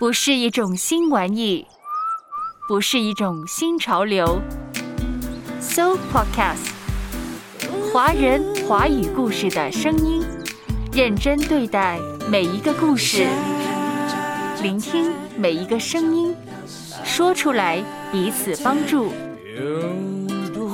[0.00, 1.66] 不是一种新玩意，
[2.66, 4.40] 不是一种新潮流。
[5.60, 6.70] So Podcast，
[7.92, 10.24] 华人华语故事的声音，
[10.90, 12.00] 认真对待
[12.30, 13.26] 每一个故事，
[14.62, 16.34] 聆听每一个声音，
[17.04, 19.12] 说出来彼此帮助，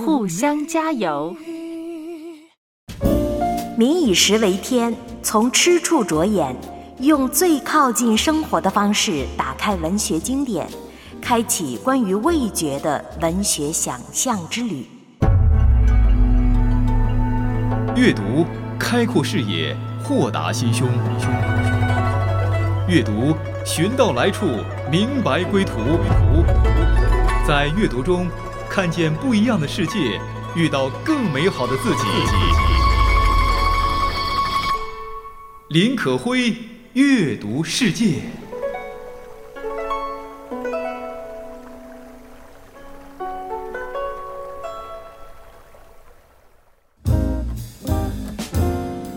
[0.06, 1.34] 互相加油。
[3.76, 6.54] 民以食为天，从吃处着眼。
[7.00, 10.66] 用最靠近生活的方式打开文学经典，
[11.20, 14.86] 开启关于味觉的文学想象之旅。
[17.94, 18.46] 阅读
[18.78, 20.88] 开阔视野，豁达心胸。
[22.88, 24.46] 阅读寻到来处，
[24.90, 25.74] 明白归途。
[27.46, 28.26] 在阅读中
[28.70, 30.18] 看见不一样的世界，
[30.54, 32.04] 遇到更美好的自己。
[35.68, 36.56] 林可辉。
[36.96, 38.22] 阅读世界。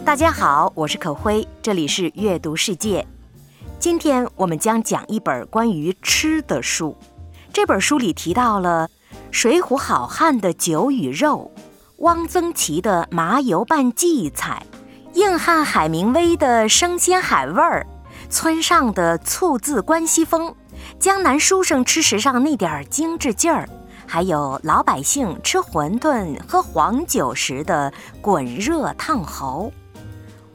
[0.04, 3.08] 大家好，我是可辉，这里是阅读世界。
[3.80, 6.98] 今天我们将讲一本关于吃的书。
[7.54, 8.89] 这本书里提到了
[9.32, 11.50] 水浒好汉的酒与肉，
[12.00, 14.66] 汪曾祺的麻油拌荠菜。
[15.14, 17.86] 硬汉海明威的生鲜海味儿，
[18.30, 20.54] 村上的醋渍关西风，
[21.00, 23.68] 江南书生吃时尚那点儿精致劲儿，
[24.06, 29.74] 还有老百姓吃馄饨喝黄酒时的滚热烫喉，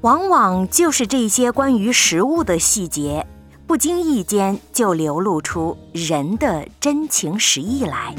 [0.02, 3.26] 往往就是这些关于食物的细节，
[3.66, 8.14] 不经意间就流露出人的真情实意来。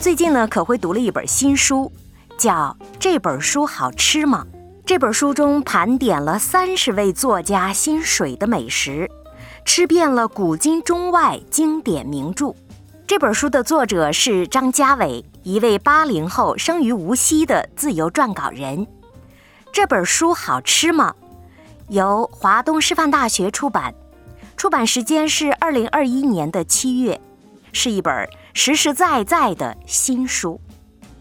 [0.00, 1.90] 最近呢，可会读了一本新书。
[2.40, 4.46] 叫这本书好吃吗？
[4.86, 9.06] 这本书中盘点了三十位作家心水的美食，
[9.66, 12.54] 吃遍了古今中外经典名著。
[13.06, 18.86] 这本书的作者是张家伟，一位八零后生于无锡的自由撰稿人。
[19.70, 21.14] 这本书好吃吗？
[21.88, 23.94] 由华东师范大学出版，
[24.56, 27.20] 出版时间是二零二一年的七月，
[27.74, 30.58] 是一本实实在在的新书。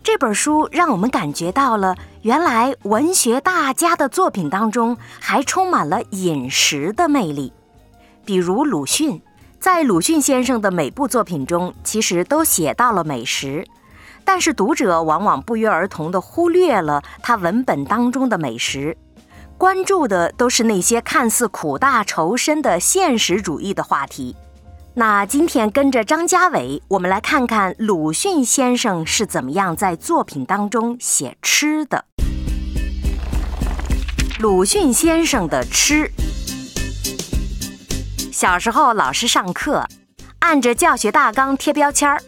[0.02, 7.52] 这本书让我们感觉到了，原来文学大家的作品当中还充满了饮食的魅力。
[8.26, 9.22] 比如鲁迅，
[9.60, 13.66] 在鲁迅先生的每部作品中，其实都写到了美食，
[14.24, 18.98] 但是读者往往不约而同地忽略了他文本当中的美食，
[19.58, 24.36] 关注的都是那些看似苦大仇深的现实主义的话题。
[24.96, 32.06] 那今天跟着张家伟，我们来看看鲁迅先生是怎么样在作品当中写吃的。
[34.40, 36.12] 鲁迅先生的吃，
[38.32, 39.86] 小时候老师上课
[40.40, 42.22] 按着教学大纲贴标签儿，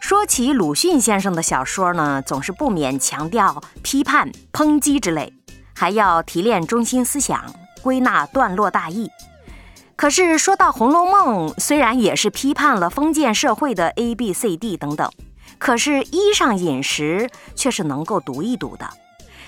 [0.00, 5.32] 说起鲁迅先生的小说呢，总是不免强调批判、抨击之类，
[5.74, 7.44] 还要提炼中心思想，
[7.80, 9.08] 归纳段落大意。
[9.98, 15.10] 可是说到《红楼梦》，虽然也是批判了封建社会的 A、B、C、D 等等，
[15.58, 18.88] 可是衣裳饮食却是能够读一读的。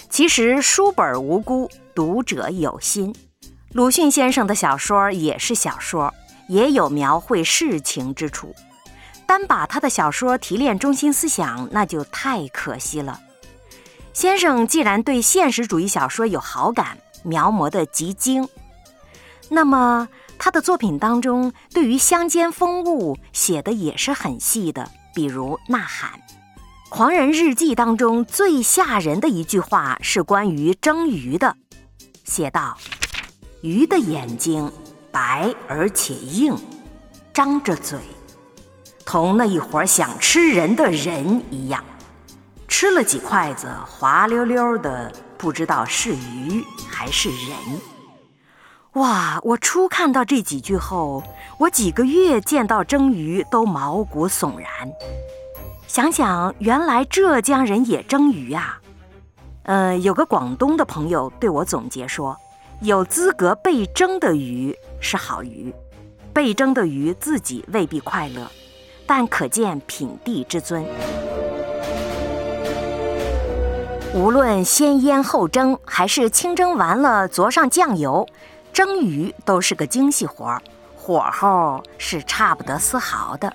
[0.09, 3.15] 其实书本无辜，读者有心。
[3.75, 6.13] 鲁迅先生的小说也是小说，
[6.49, 8.53] 也有描绘世情之处。
[9.27, 13.21] 单把他的小说提炼中心思想，那就太可惜了。
[14.13, 18.49] 先生既然对现实主义小说有好感，描摹的极精，
[19.49, 20.09] 那么。
[20.43, 26.13] 他的作品当中，对于乡间风物写的也是很细的，比如《呐喊》。
[26.89, 31.55] 《狂人日记》当中最吓人的一句话是关于蒸鱼的，
[32.25, 32.75] 写道
[33.61, 34.73] ：“鱼的眼睛
[35.13, 36.57] 白而且硬，
[37.35, 37.99] 张着嘴，
[39.05, 41.85] 同那一伙想吃人的人一样，
[42.67, 47.59] 吃了几筷子，滑溜溜的，不知道是鱼还是人。”
[48.95, 49.39] 哇！
[49.45, 51.23] 我初看到这几句后，
[51.59, 54.69] 我几个月见到蒸鱼都毛骨悚然。
[55.87, 58.81] 想想原来浙江人也蒸鱼啊。
[59.63, 62.37] 呃，有个广东的朋友对我总结说，
[62.81, 65.73] 有资格被蒸的鱼是好鱼，
[66.33, 68.51] 被蒸的鱼自己未必快乐，
[69.07, 70.85] 但可见品地之尊。
[74.13, 78.27] 无论先腌后蒸，还是清蒸完了佐上酱油。
[78.73, 80.63] 蒸鱼都是个精细活儿，
[80.97, 83.53] 火候是差不得丝毫的，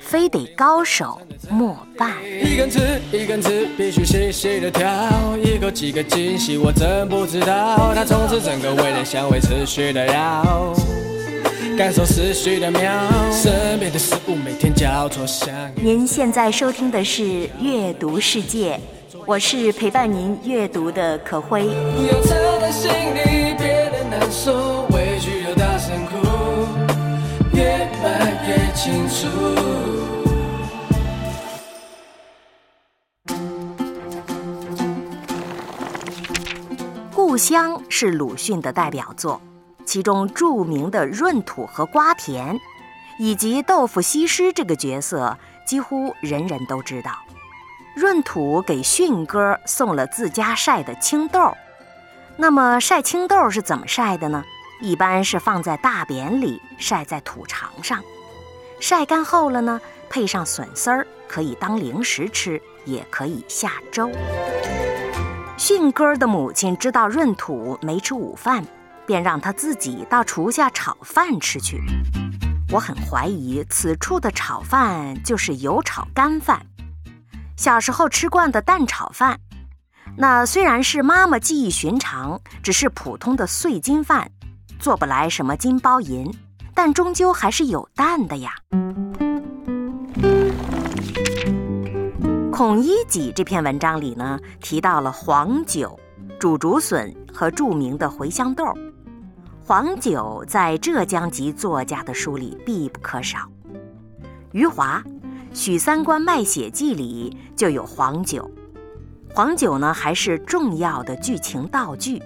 [0.00, 2.12] 非得高手莫办。
[2.24, 2.80] 一根刺
[3.12, 4.88] 一根刺，必须细细的挑，
[5.36, 7.92] 一口几个惊喜，我真不知道。
[7.94, 10.74] 它从此整个味蕾香味持续的绕。
[11.76, 12.92] 感受思绪的妙，
[13.30, 15.80] 身边的事物每天交错相遇。
[15.80, 17.22] 您现在收听的是
[17.60, 18.80] 《阅读世界》，
[19.24, 21.68] 我是陪伴您阅读的可辉。
[24.30, 26.16] 受，委屈又大声哭，
[27.54, 27.64] 越
[28.02, 29.26] 来越清楚。
[37.14, 39.40] 故乡是鲁迅的代表作，
[39.84, 42.58] 其中著名的闰土和瓜田，
[43.18, 45.36] 以及豆腐西施这个角色，
[45.66, 47.12] 几乎人人都知道。
[47.96, 51.52] 闰土给迅哥送了自家晒的青豆，
[52.40, 54.44] 那么晒青豆是怎么晒的呢？
[54.80, 58.00] 一般是放在大扁里晒在土场上，
[58.78, 64.08] 晒干后了呢，配上笋丝儿，可以当零食吃，也可以下粥。
[65.56, 68.64] 迅哥的母亲知道闰土没吃午饭，
[69.04, 71.82] 便让他自己到厨下炒饭吃去。
[72.70, 76.64] 我很怀疑此处的炒饭就是油炒干饭。
[77.56, 79.40] 小时候吃惯的蛋炒饭，
[80.20, 84.28] 那虽然是妈妈技艺寻常，只是普通的碎金饭，
[84.80, 86.28] 做不来什么金包银，
[86.74, 88.50] 但终究还是有蛋的呀。
[92.50, 95.96] 孔乙己这篇文章里呢，提到了黄酒、
[96.40, 98.64] 煮竹笋和著名的茴香豆。
[99.64, 103.48] 黄酒在浙江籍作家的书里必不可少。
[104.50, 105.00] 余华
[105.54, 108.50] 《许三观卖血记》里就有黄酒。
[109.34, 112.20] 黄酒呢，还是重要的剧情道具。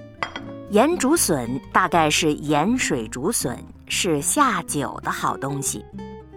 [0.71, 5.85] 盐竹笋大概是盐水竹笋，是下酒的好东西。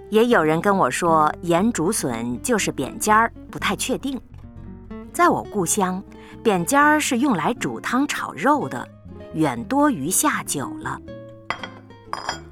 [0.09, 4.19] 也有人跟我说，盐竹笋就是扁尖儿，不太确定。
[5.13, 6.03] 在我故乡，
[6.43, 8.85] 扁尖儿是用来煮汤炒肉的，
[9.33, 10.99] 远多于下酒了。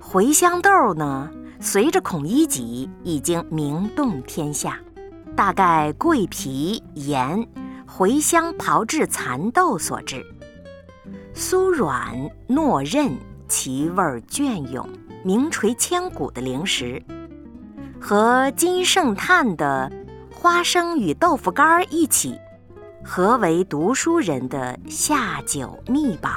[0.01, 4.79] 茴香豆呢，随着孔乙己已经名动天下，
[5.35, 7.45] 大概桂皮、盐、
[7.95, 10.25] 茴香炮制蚕豆所制，
[11.35, 12.11] 酥软
[12.49, 13.15] 糯韧，
[13.47, 14.89] 其味儿隽永，
[15.23, 16.99] 名垂千古的零食。
[18.01, 19.91] 和金圣叹的
[20.33, 22.35] 花生与豆腐干儿一起，
[23.03, 26.31] 何为读书人的下酒秘宝？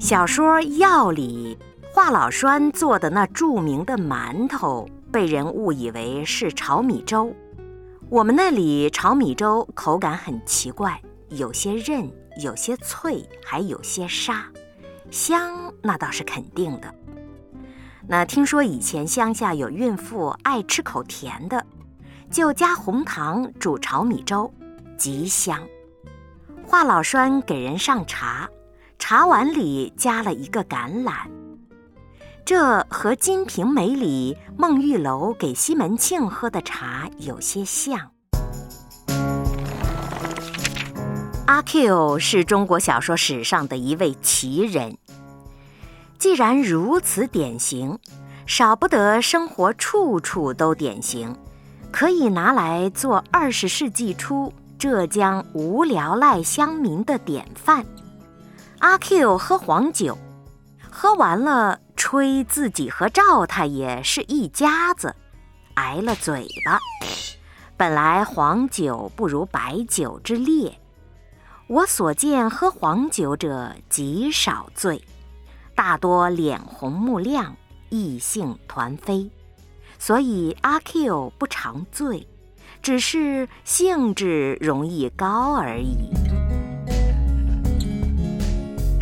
[0.00, 1.56] 小说《药》里，
[1.92, 7.32] 华老栓做的那著名的馒头，被人误以为是炒米粥。
[8.10, 12.10] 我们那里炒米粥口感很奇怪，有些韧，
[12.42, 14.44] 有些脆，还有些沙，
[15.12, 16.92] 香那倒是肯定的。
[18.08, 21.64] 那听说以前乡下有孕妇爱吃口甜的，
[22.28, 24.52] 就加红糖煮炒米粥，
[24.98, 25.62] 极香。
[26.66, 28.48] 华老栓给人上茶，
[28.98, 31.28] 茶碗里加了一个橄榄，
[32.46, 37.98] 这和《金瓶梅》里孟玉楼给西门庆喝的茶有些像。
[41.46, 44.98] 阿 Q 是中国小说史上的一位奇人。
[46.18, 47.98] 既然如此典型，
[48.44, 51.34] 少不得生活处处都典型，
[51.90, 57.86] 可以拿来做二十世纪初浙江无聊赖乡民的典范。
[58.80, 60.18] 阿 Q 喝黄酒，
[60.90, 65.14] 喝完了吹自己和赵太爷是一家子，
[65.74, 66.78] 挨了嘴巴。
[67.76, 70.78] 本来黄酒不如白酒之烈，
[71.66, 75.02] 我所见喝黄酒者极少醉。
[75.74, 77.56] 大多脸红目亮，
[77.90, 79.28] 异性团飞，
[79.98, 82.26] 所以阿 Q 不常醉，
[82.80, 86.23] 只是兴致容易高而已。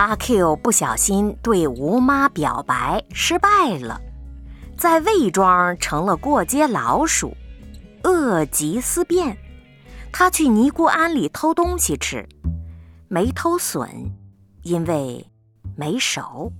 [0.03, 4.01] 阿 Q 不小心对吴妈表白失败了，
[4.77, 7.37] 在魏庄成了过街老鼠，
[8.03, 9.39] 恶极思变。
[10.13, 12.29] 他去尼姑庵里偷东西吃，
[13.07, 13.89] 没偷笋，
[14.65, 15.25] 因为
[15.77, 16.53] 没熟。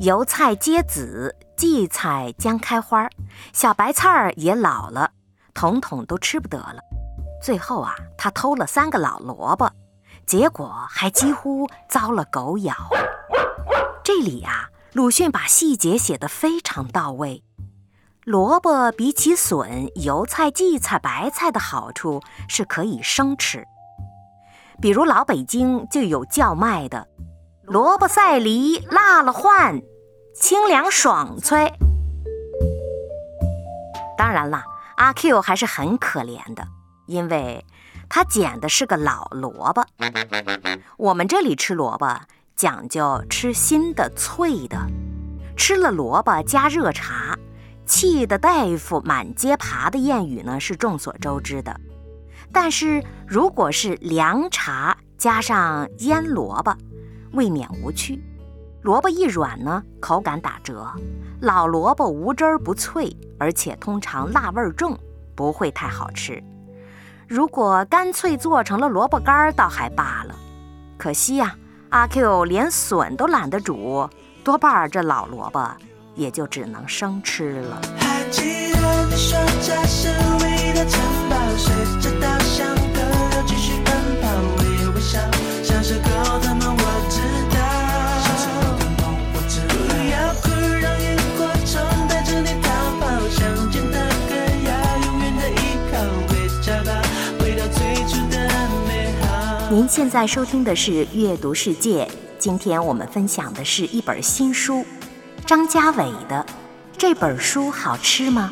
[0.00, 3.08] 油菜结籽，荠菜将开花，
[3.54, 5.10] 小白菜儿也老了，
[5.54, 6.78] 统统都吃不得了。
[7.42, 9.66] 最后啊，他偷了三个老萝卜，
[10.26, 12.74] 结果还几乎遭了狗咬。
[14.02, 17.44] 这里呀，鲁迅把细节写得非常到位。
[18.24, 23.64] 萝卜比起笋、油菜、荠菜、白菜的好处是可以生吃，
[24.80, 27.06] 比如老北京就有叫卖的。
[27.62, 29.80] 萝卜赛梨辣了换，
[30.34, 31.72] 清凉爽脆。
[34.18, 34.64] 当然了，
[34.96, 36.66] 阿 Q 还是很可怜的，
[37.06, 37.64] 因为
[38.08, 39.84] 他捡的是个老萝卜。
[40.96, 42.20] 我们这里吃萝卜
[42.54, 44.78] 讲究吃新的、脆的。
[45.56, 47.36] 吃了萝卜加热茶，
[47.86, 51.80] 气的大夫满街爬的谚语呢是众所周知的。
[52.52, 56.76] 但是如果是凉茶加上腌萝卜，
[57.32, 58.22] 未免无趣。
[58.82, 60.74] 萝卜一软呢，口感打折；
[61.40, 64.96] 老萝卜无汁儿不脆，而且通常辣味重，
[65.34, 66.40] 不会太好吃。
[67.28, 70.34] 如果干脆做成了萝卜干儿，倒还罢了。
[70.96, 71.56] 可惜呀，
[71.88, 74.08] 阿 Q 连笋都懒得煮，
[74.44, 75.68] 多半儿这老萝卜
[76.14, 77.80] 也就只能生吃了。
[77.98, 80.08] 还记得你说这是
[80.40, 82.15] 唯一的城堡，随着
[99.76, 102.06] 您现在收听的是《阅读世界》，
[102.38, 104.82] 今天我们分享的是一本新书，
[105.44, 106.46] 张家伟的。
[106.96, 108.50] 这本书好吃吗？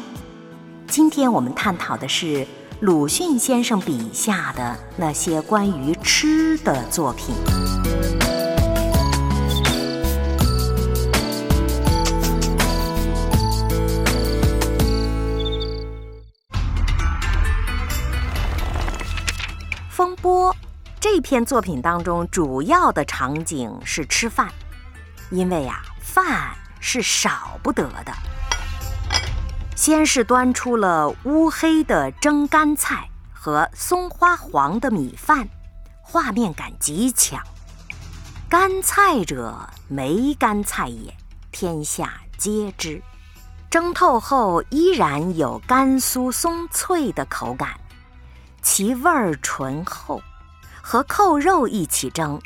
[0.86, 2.46] 今天我们探讨的是
[2.80, 7.34] 鲁迅先生笔下的那些关于吃的作品。
[21.24, 24.52] 篇作品当中，主要的场景是吃饭，
[25.30, 28.12] 因为呀、饭是少不得的。
[29.74, 35.48] 先是端出了乌黑的蒸干菜和松花黄的米饭，
[36.02, 37.42] 画面感极强。
[38.46, 41.12] 干菜者，梅干菜也，
[41.50, 43.02] 天下皆知。
[43.70, 47.70] 蒸透后依然有甘酥松脆的口感，
[48.60, 50.22] 其味儿醇厚，
[50.86, 52.38] 和扣肉一起蒸，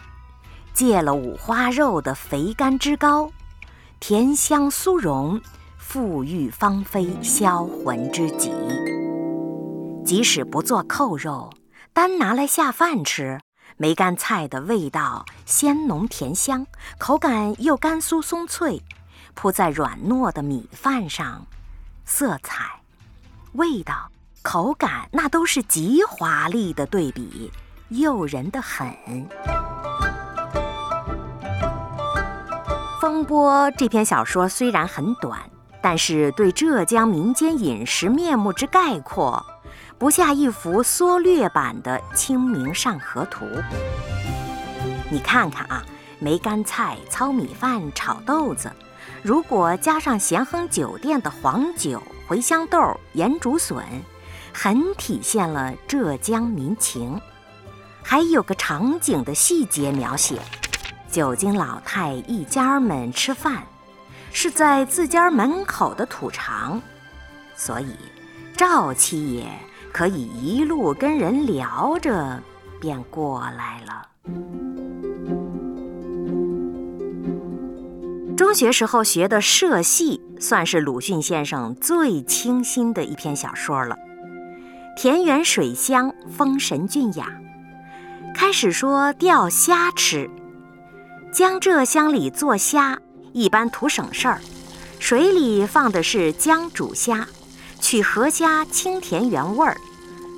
[0.73, 3.29] 借了五花肉的肥甘之高，
[3.99, 5.41] 甜香酥溶。
[5.91, 8.53] 馥郁芳菲，销魂之极。
[10.07, 11.53] 即使不做扣肉，
[11.93, 13.41] 单拿来下饭吃，
[13.77, 16.65] 梅干菜的味道鲜浓甜香，
[16.97, 18.81] 口感又甘酥松脆，
[19.35, 21.45] 铺在软糯的米饭上，
[22.05, 22.81] 色彩、
[23.55, 24.09] 味道、
[24.43, 27.51] 口感那都是极华丽的对比，
[27.89, 28.87] 诱人的很。
[33.01, 35.39] 《风波》这篇小说虽然很短。
[35.81, 39.41] 但是对浙江民间饮食面目之概括，
[39.97, 43.47] 不下一幅缩略版的《清明上河图》。
[45.09, 45.85] 你看看啊，
[46.19, 48.71] 梅干菜、糙米饭、炒豆子，
[49.23, 53.85] 如果加上咸亨酒店的黄酒、茴香豆、盐竹笋，
[54.53, 57.19] 很体现了浙江民情。
[58.11, 60.41] 还有个场景的细节描写：
[61.11, 63.63] 九斤老太一家们吃饭。
[64.33, 66.81] 是在自家门口的土场，
[67.55, 67.95] 所以
[68.57, 69.47] 赵七爷
[69.93, 72.43] 可以一路跟人聊着
[72.81, 74.09] 便过来了。
[78.35, 83.95] 中学时候学的社戏，算是鲁迅先生最清新的一篇小说了。
[84.97, 87.31] 田园水乡，风神俊雅。
[88.39, 90.31] 开始说钓虾吃，
[91.33, 92.97] 江浙乡里做虾。
[93.33, 94.41] 一般图省事儿，
[95.01, 97.27] 水里放的是姜煮虾，
[97.81, 99.77] 取河虾清甜原味儿。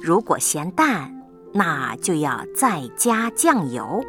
[0.02, 1.14] 如果嫌淡，
[1.52, 4.02] 那就要再加酱油。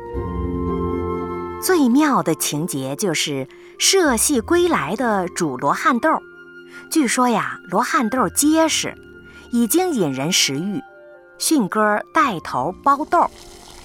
[1.62, 3.46] 最妙的情节就是
[3.78, 6.18] 社戏归来的煮罗汉豆，
[6.90, 8.96] 据说呀，罗汉豆结实，
[9.52, 10.80] 已经引人食欲。
[11.38, 13.30] 迅哥带头剥豆，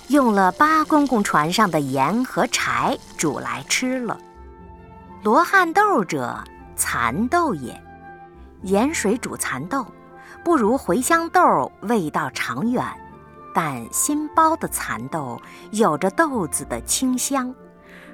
[0.08, 4.18] 用了八公公船上的盐和柴煮来吃了。
[5.22, 6.42] 罗汉豆者，
[6.76, 7.82] 蚕豆也。
[8.62, 9.84] 盐水煮蚕豆，
[10.44, 12.84] 不如茴香豆味道长远，
[13.54, 15.40] 但新包的蚕豆
[15.72, 17.52] 有着豆子的清香，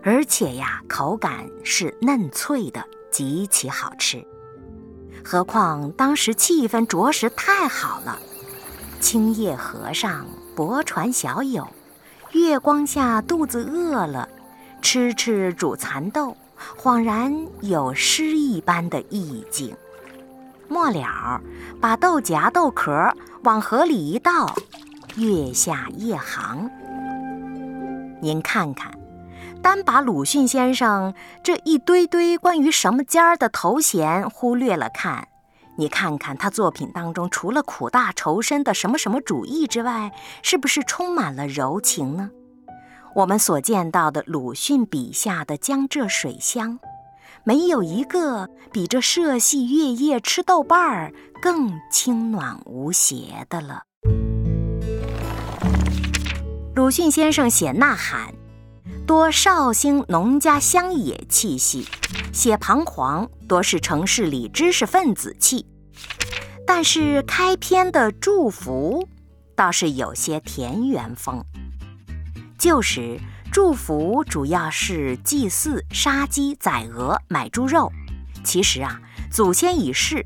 [0.03, 4.27] 而且呀，口感是嫩脆的，极其好吃。
[5.25, 8.19] 何况当时气氛着实太好了，
[9.01, 11.67] 青叶和尚泊船小友，
[12.33, 14.29] 月光下肚子饿了，
[14.81, 16.37] 吃吃煮蚕豆。
[16.79, 19.75] 恍然有诗一般的意境。
[20.69, 21.41] 末了，
[21.81, 23.13] 把豆荚、豆壳
[23.43, 24.55] 往河里一倒，
[25.17, 26.71] 月下夜航。
[28.21, 28.93] 您看看，
[29.61, 31.13] 单把鲁迅先生
[31.43, 35.27] 这一堆堆关于什么尖儿的头衔忽略了看，
[35.77, 40.13] 你看看他作品当中除了苦大仇深的什么什么主义之外，
[40.43, 42.31] 是不是充满了柔情呢？
[43.15, 46.79] 我们所见到的鲁迅笔下的江浙水乡，
[47.45, 53.83] 没有一个比这社戏月夜吃豆瓣儿更清暖无邪的了。
[56.75, 58.29] 鲁迅先生写《呐喊》，
[59.07, 61.85] 多绍兴农家乡野气息；
[62.33, 65.67] 写《彷徨》，多是城市里知识分子气。
[66.67, 69.07] 但是开篇的《祝福》，
[69.57, 71.45] 倒是有些田园风。
[72.57, 73.19] 旧时
[73.53, 77.93] 祝福主要是祭祀、杀鸡宰鹅、买猪肉。
[78.45, 80.25] 其实啊，祖先已逝，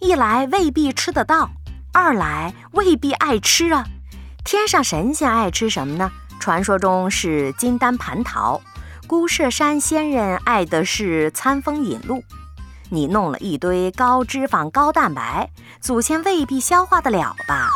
[0.00, 1.50] 一来未必吃得到，
[1.92, 3.84] 二来未必爱吃啊。
[4.44, 6.10] 天上神仙爱吃什么呢？
[6.44, 8.60] 传说中是金丹蟠桃，
[9.06, 12.22] 姑射山仙人爱的是餐风饮露。
[12.90, 15.48] 你弄了一堆高脂肪、高蛋白，
[15.80, 17.70] 祖先未必消化得了吧？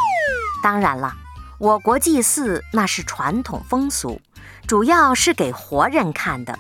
[0.63, 1.15] 当然了，
[1.59, 4.21] 我国祭祀那是传统风俗，
[4.67, 6.59] 主要是给活人看的，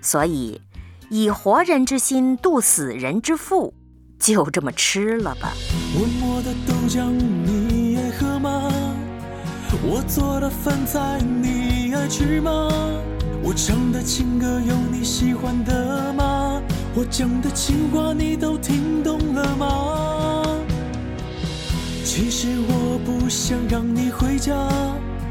[0.00, 0.58] 所以
[1.10, 3.74] 以活人之心度死人之腹，
[4.18, 5.52] 就这么吃了吧。
[5.94, 8.72] 我的豆浆你爱喝吗？
[9.82, 12.68] 我做的饭菜你爱吃吗？
[13.42, 16.60] 我唱的情歌有你喜欢的吗？
[16.94, 20.44] 我讲的情话你都听懂了吗？
[22.04, 24.54] 其实我不想让你回家，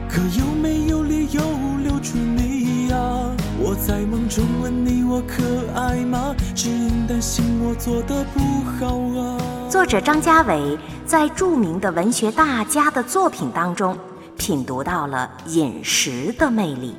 [0.09, 1.41] 可有没有理由
[1.83, 2.97] 留住你呀？
[3.59, 5.43] 我在梦中问你我可
[5.79, 6.35] 爱吗？
[6.55, 8.39] 只因担心我做的不
[8.79, 9.37] 好啊。
[9.69, 13.97] 作者张家伟在著名的文学大家的作品当中，
[14.43, 16.95] 品读到了饮食的魅力。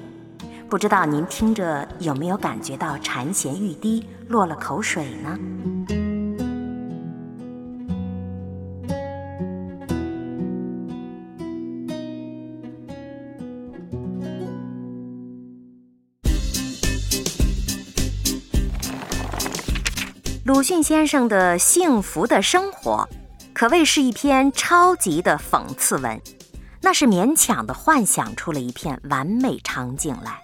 [0.71, 5.37] 不知道您听着有没有感觉到馋涎欲滴，落了口水呢？
[20.45, 23.09] 鲁迅先生的《幸福的生活》
[23.53, 26.21] 可谓是一篇超级的讽刺文，
[26.83, 30.43] 那是勉强的幻想出了一片完美场景来。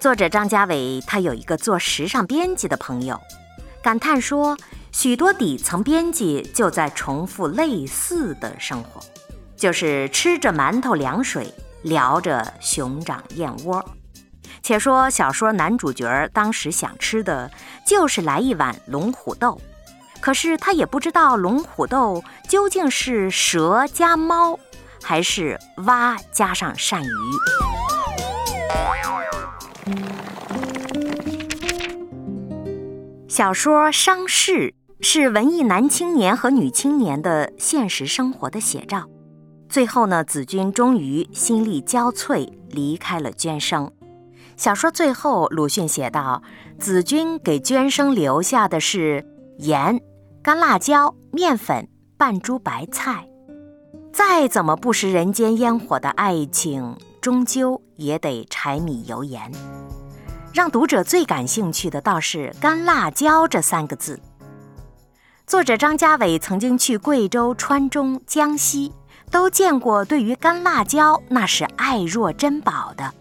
[0.00, 3.18] 作者张家伟他有一个做时尚编辑的朋友，
[3.82, 4.56] 感叹说，
[4.90, 9.00] 许多底层编辑就在重复类似的生活，
[9.56, 13.82] 就是吃着馒头凉水，聊着熊掌燕窝。
[14.62, 17.48] 且说小说男主角当时想吃的
[17.86, 19.60] 就是来一碗龙虎斗，
[20.20, 24.58] 可是他也不知道龙虎斗究竟是蛇加猫，
[25.08, 27.06] 还是蛙加上鳝鱼。
[33.28, 34.52] 小说《伤逝》
[35.00, 39.04] 是文艺男青年和女青年的现实生活的写照。
[39.68, 43.92] 最后呢，子君终于心力交瘁，离开了娟生。
[44.56, 46.42] 小说最后，鲁迅写道
[46.80, 49.24] ：“子君给娟生留下的是
[49.58, 50.00] 盐、
[50.42, 51.88] 干辣椒、面粉、
[52.18, 53.28] 半株白菜。
[54.16, 59.52] 再怎么不食人间烟火的爱情，终究也得柴米油盐。”
[60.54, 64.18] 让读者最感兴趣的倒是“干辣椒”这三个字。
[65.46, 68.90] 作者张家伟曾经去贵州、川中、江西，
[69.30, 73.12] 都见过对于干辣椒那是爱若珍宝的。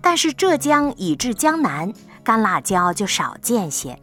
[0.00, 1.92] 但是浙江以至江南，
[2.24, 4.00] 干辣椒就少见些。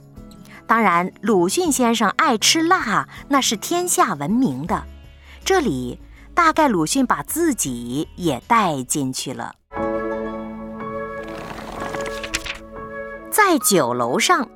[0.67, 4.83] 当然，鲁迅先生爱吃辣，那是天下闻名的。
[5.45, 5.99] 这里
[6.33, 9.53] 大概鲁迅把自己也带进去了。
[13.29, 14.49] 在酒楼上，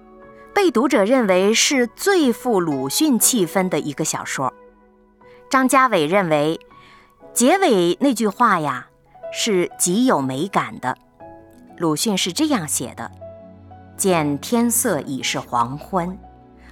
[0.52, 4.52] 被读者认为是最富鲁迅气氛的一个小说。
[5.47, 6.60] 张家伟认为，
[7.36, 8.88] 结尾那句话呀，
[9.32, 10.97] 是极有美感的。
[11.78, 13.12] 鲁迅是这样写的
[13.95, 16.17] ：“见天色已是黄昏，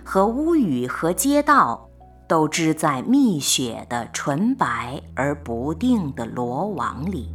[0.03, 1.87] 和屋宇和街道
[2.28, 7.30] 都织在密雪的纯白而不定的罗网里。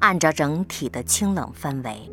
[0.00, 2.10] 按照整体的清冷氛围。”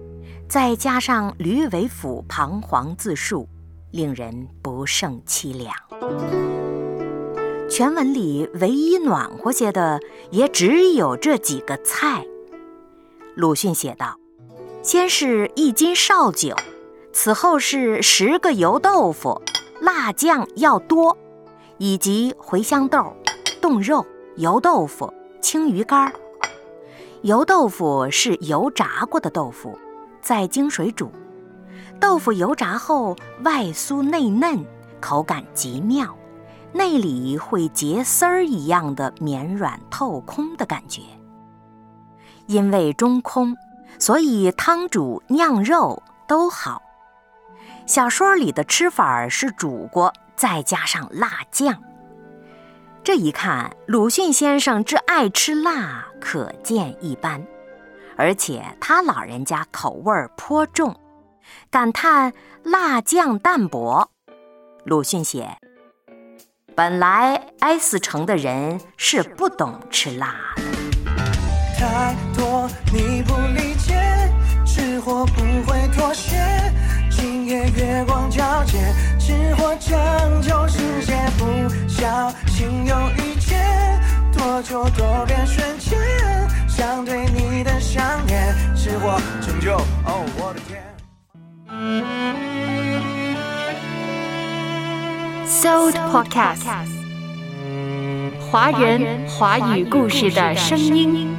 [0.50, 3.48] 再加上吕伟甫彷徨自述，
[3.92, 5.72] 令人不胜凄凉。
[7.70, 10.00] 全文里唯一暖和些的，
[10.32, 12.26] 也只有这几个菜。
[13.36, 14.18] 鲁迅写道
[14.82, 16.56] ：“先是一斤绍酒，
[17.14, 19.40] 此后是十个油豆腐，
[19.82, 21.16] 辣酱要多，
[21.80, 23.12] 以及茴香豆、
[23.60, 25.12] 冻肉、油豆腐、
[25.42, 26.14] 青鱼干儿。
[27.24, 29.78] 油豆腐是油炸过的豆腐。”
[30.22, 31.10] 在经水煮，
[31.98, 34.64] 豆腐油炸后外酥内嫩，
[35.00, 36.14] 口感极妙，
[36.74, 41.02] 内里会结丝儿一样的绵软透空的感觉。
[42.48, 43.56] 因为中空，
[43.98, 46.82] 所以汤煮、酿肉都好。
[47.86, 51.84] 小说里的吃法是煮过，再加上辣酱。
[53.04, 57.46] 这一看，鲁迅先生之爱吃辣，可见一斑。
[58.16, 60.98] 而且他老人家口味颇重，
[61.70, 62.32] 感叹
[62.64, 64.12] 辣酱淡薄。
[64.86, 65.58] 鲁迅写
[66.74, 70.64] ：“本来 S 城的人是不懂吃辣的。”
[71.78, 73.94] 太多你不理解，
[74.66, 76.38] 吃货不会妥协。
[77.10, 78.78] 今夜月光皎洁，
[79.80, 83.58] 拯救世界，不小心又遇见，
[84.38, 85.98] 多久多变瞬间，
[86.68, 90.84] 想对你的想念，吃货拯救，哦我的天。
[95.48, 96.68] Sold Podcast，
[98.52, 101.30] 华人华语故事的声音。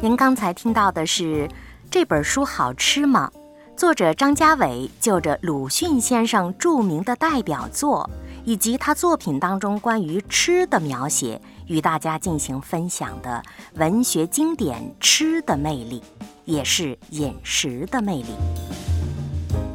[0.00, 1.48] 您刚才听到的是
[1.90, 3.30] 这本书好吃吗？
[3.76, 8.08] 作者张家伟就着鲁迅先生著名的代表作
[8.44, 13.42] 以及他作品当中关于吃的描写，与大家进行分享的
[13.74, 16.00] 文学经典《吃的魅力》，
[16.44, 18.34] 也是饮食的魅力。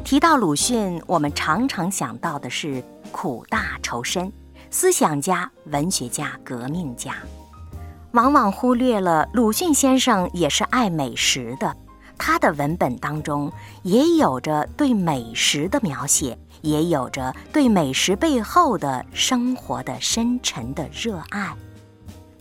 [0.04, 4.30] 提到鲁迅，我们常常想到的是苦大仇深，
[4.70, 7.14] 思想家、文学家、革命家。
[8.12, 11.74] 往往忽略了鲁迅先生也是爱美食的，
[12.18, 21.54] 他的文本当中也有着对美食的描写，也有着对美食背后的生活的深沉的热爱。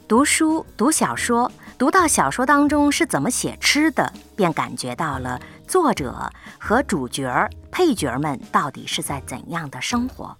[0.07, 10.35] 读书、读小说，读到小说当中是怎么写吃的，便感觉到了作者和主角、配角们到底是在怎样的生活，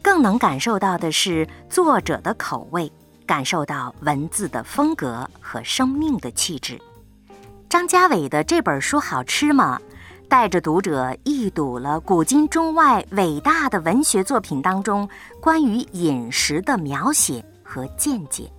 [0.00, 2.90] 更能感受到的是作者的口味。
[3.24, 6.78] 感受到文字的风格和生命的气质。
[7.72, 9.80] 张家伟的这本书好吃吗？
[10.28, 15.08] 带着读者一睹了古今中外伟大的文学作品当中
[15.40, 18.52] 关于饮食的描写和见解。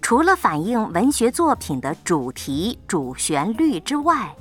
[0.00, 4.32] 除了反映文学作品的主题、主旋律之外，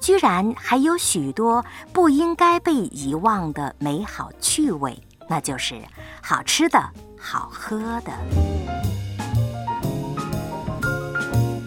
[0.00, 5.78] 居然还有许多不应该被遗忘的美好趣味，那就是
[6.22, 6.82] 好吃的
[7.20, 8.12] 好喝的。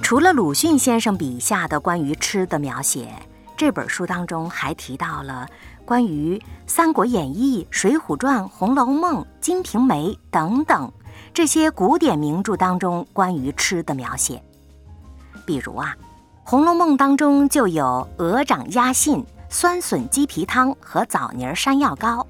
[0.08, 3.10] 除了鲁迅先生笔下的关于吃的描写，
[3.58, 5.46] 这本书当中还提到了
[5.84, 10.90] 关于《三国演义》《水浒传》《红楼梦》《金瓶梅》等等
[11.34, 14.42] 这些古典名著当中关于吃的描写。
[15.46, 15.94] 比如啊，
[16.50, 22.26] 《红楼梦》当中就有鹅掌鸭信、酸笋鸡皮汤和枣泥山药糕；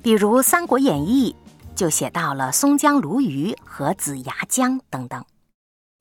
[0.00, 1.34] 比如《三国演义》
[1.76, 5.24] 就写到了松江鲈鱼和紫牙姜等等。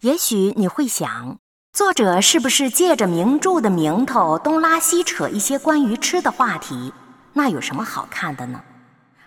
[0.05, 1.39] 也许你会想，
[1.73, 6.93] 作者是不是借着名著的名头东拉西扯一些关于吃的话题？
[7.33, 8.61] 那有什么好看的呢？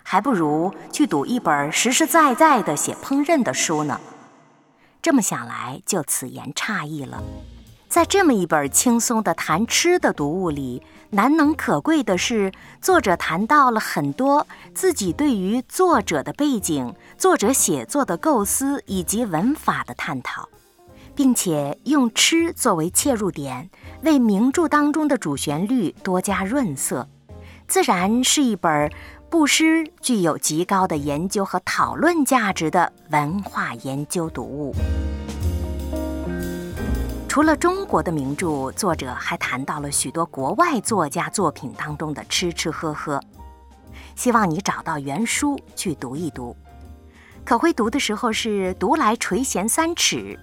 [0.03, 3.99] 还不如去读一本实实在在的写烹饪的书呢。
[5.01, 7.21] 这么想来，就此言差异了。
[7.89, 20.47] 在这么一本轻松的谈吃的读物里，难能可贵的是，作者谈到了很多自己对于作者的背景、作者写作的构思以及文法的探讨。
[21.19, 23.69] 并且用吃作为切入点，
[24.03, 27.05] 为名著当中的主旋律多加润色，
[27.67, 28.89] 自然是一本
[29.29, 34.73] 不失具有极高的研究和讨论价值的文化研究读物。
[37.27, 43.21] 除了中国的名著，作者还谈到了许多国外作家作品当中的吃吃喝喝。
[44.15, 46.55] 希望你找到原书去读一读，
[47.43, 50.39] 可会读的时候是读来垂涎三尺。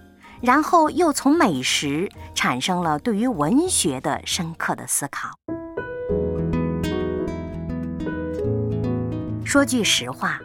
[0.47, 5.31] 然后又从美食产生了对于文学的深刻的思考。
[9.45, 10.39] 说句实话，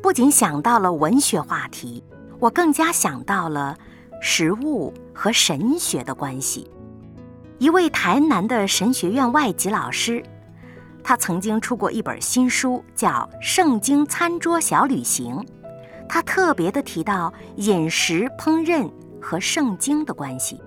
[0.00, 2.04] 不仅想到了文学话题，
[2.38, 3.76] 我更加想到了
[4.22, 6.70] 食物和神学的关系。
[7.58, 10.22] 一位台南的神学院外籍老师，
[11.02, 15.34] 他曾经出过一本新书，叫《圣经餐桌小旅行》，
[16.08, 18.88] 他特别的提到饮食烹饪。
[19.20, 20.60] 和圣经的关系，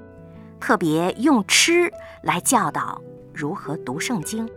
[0.60, 1.92] 特别用吃
[2.24, 3.02] 来教导
[3.34, 4.48] 如何读圣经，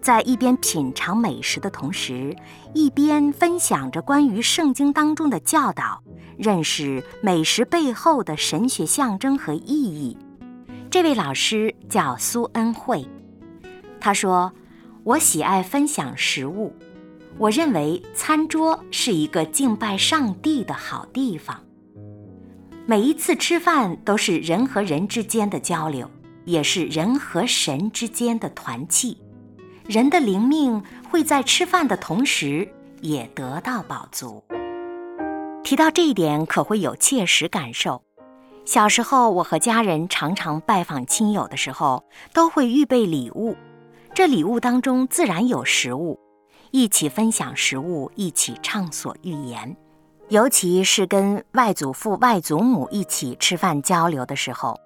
[0.00, 2.36] 在一边品尝美食的同时，
[2.74, 6.02] 一边分享着关于圣经当中的教导，
[6.36, 10.16] 认识美食背后的神学象征和意义。
[10.90, 13.06] 这位老师叫苏恩惠，
[14.00, 14.52] 他说
[15.02, 16.72] ：“我喜爱分享食物，
[17.38, 21.60] 我认为餐桌是一个敬拜上帝的好地方。
[22.88, 26.08] 每一次吃饭都是人和人之间的交流，
[26.44, 29.18] 也是人和神之间的团契。
[29.88, 32.68] 人的灵命会在吃饭的同时
[33.00, 34.40] 也得到饱足。
[35.64, 38.00] 提到这一点，可会有切实感受。
[38.64, 43.56] 小时候，我和家人常常拜访亲友的时候，都会预备礼物，
[44.14, 46.20] 这礼物当中自然有食物。
[46.70, 49.76] 一起分享食物，一起畅所欲言，
[50.28, 54.76] 尤其是跟外祖父、外祖母一起吃饭交流的时候，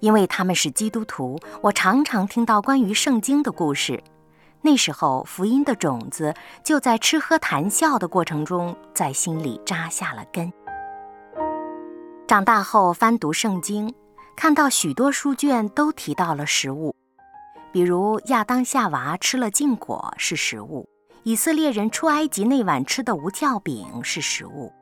[0.00, 4.02] 因为他们是基督徒，我常常听到关于圣经的故事。
[4.60, 10.52] 那时候，福音的种子就在吃喝谈笑的过程中，在心里扎下了根。
[12.26, 13.94] 长大后翻读圣经，
[14.36, 16.94] 看到许多书卷都提到了食物，
[17.72, 20.86] 比如亚当夏娃吃了禁果是食物。
[21.28, 24.72] 以色列人出埃及那晚吃的无酵饼是食物，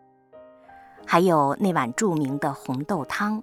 [1.04, 3.42] 还有那碗著名的红豆汤，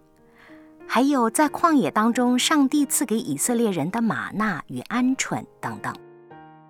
[0.88, 5.94] 还有在旷野当中上帝赐给以色列人的玛纳与鹌鹑等等。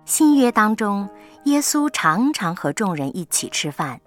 [0.06, 1.08] 新约当中，
[1.44, 4.00] 耶稣常常和众人一起吃饭，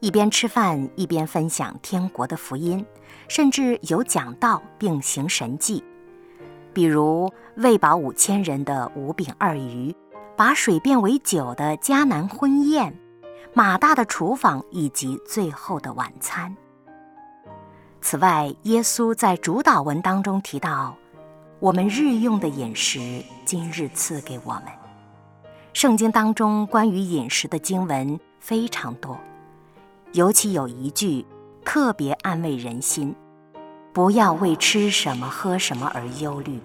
[0.00, 2.84] 一边吃饭一边分享天国的福音，
[3.28, 5.84] 甚至有讲道并行神迹，
[6.72, 9.94] 比如喂饱五千人的五饼二鱼。
[10.40, 12.98] 把水变为酒的迦南婚宴，
[13.52, 16.56] 马大的厨房以及最后的晚餐。
[18.00, 20.96] 此外，耶稣在主导文当中提到
[21.60, 24.64] ：“我们日用的饮食，今日赐给我们。”
[25.74, 29.20] 圣经当中关于饮食的经文非常多，
[30.14, 31.22] 尤其有一句
[31.66, 33.14] 特别安慰人心
[33.92, 36.58] ：“不要为吃什么喝什么而忧虑，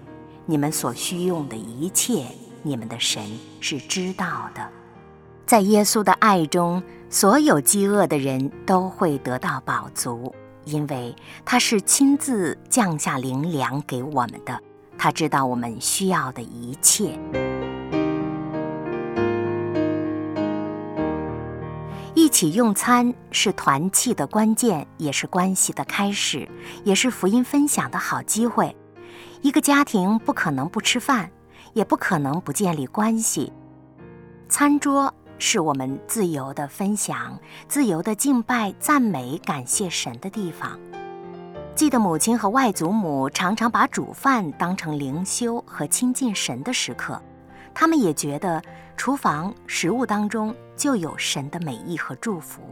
[0.46, 2.24] 你们所需用的一切。”
[2.66, 3.22] 你们的神
[3.60, 4.68] 是知道的，
[5.46, 14.60] 在耶稣的爱中，所有饥饿的人都会得到饱足，因为他是亲自降下灵粮给我们的。
[14.98, 17.16] 他知道我们需要的一切。
[22.14, 26.48] 一起用餐是团契的关键，也是关系的开始，
[26.82, 28.74] 也是福音分享的好机会。
[29.40, 31.30] 一个家庭不可能不吃饭。
[31.76, 33.52] 也不可能不建立关系。
[34.48, 40.80] 餐桌是我们自由的分享、自由的敬拜、赞美、感谢神的地方。
[41.74, 47.20] 记得母亲和外祖母常常把煮饭当成灵修和亲近神的时刻，
[47.74, 48.62] 他们也觉得
[48.96, 52.62] 厨房食物当中就有神的美意和祝福。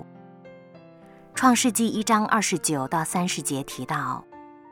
[1.35, 4.25] 创世纪一章二十九到三十节提到。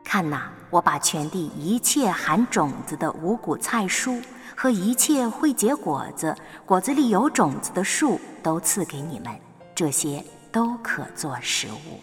[0.04, 4.22] 看呐，我把全地一切含种子的五谷菜蔬
[4.56, 6.36] 和一切会结果子、
[6.66, 9.32] 果子里有种子的树都赐给你们，
[9.74, 12.00] 这些都可做食物。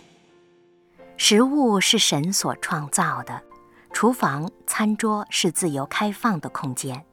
[1.17, 3.41] 食物是神所创造的，
[3.93, 7.05] 厨房、餐桌是自由开放的空间，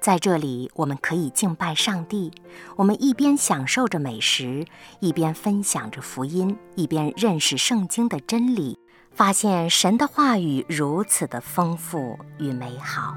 [0.00, 2.30] 在这里我们可以敬拜上帝。
[2.76, 4.64] 我们一边享受着美食，
[5.00, 8.78] 一边分享着福音，一边认识圣经的真理。
[9.14, 13.14] 发现神的话语如此的丰富与美好。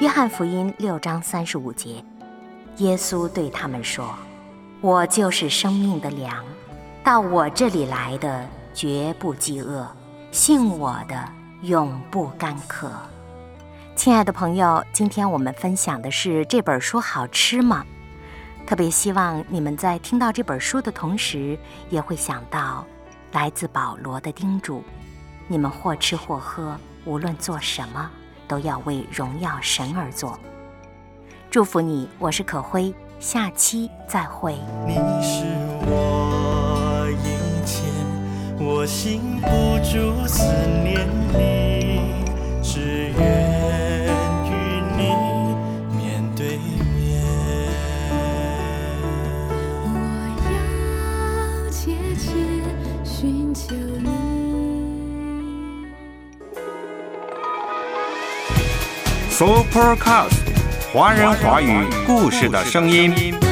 [0.00, 2.02] 约翰福音六章三十五节，
[2.78, 4.14] 耶稣对他们说
[4.80, 6.42] ：“我就是生命的粮，
[7.04, 9.86] 到我这里来的绝不饥饿，
[10.30, 11.22] 信我的
[11.60, 12.90] 永不干渴。”
[13.94, 17.84] 亲爱的朋友，今天我们分享的是这本书好吃吗？
[18.66, 22.86] 特别希望你们在听到这本书的同时，也会想到
[23.32, 24.82] 来自保罗的叮嘱：
[25.48, 28.08] 你们或吃或喝，无论做什么，
[28.46, 30.38] 都要为荣耀神而做。
[31.50, 34.54] 祝福你，我是可辉，下期再会。
[34.86, 35.44] 你是
[35.82, 37.82] 我一切，
[38.64, 39.48] 我心不
[39.82, 40.44] 住思
[40.84, 41.69] 念你，
[59.40, 60.36] Supercast
[60.92, 63.49] 华人华语故事的声音。